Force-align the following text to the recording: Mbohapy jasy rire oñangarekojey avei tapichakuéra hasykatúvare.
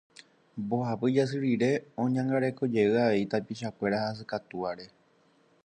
Mbohapy 0.61 1.07
jasy 1.15 1.37
rire 1.43 1.71
oñangarekojey 2.03 2.87
avei 3.03 3.29
tapichakuéra 3.31 3.97
hasykatúvare. 4.05 4.85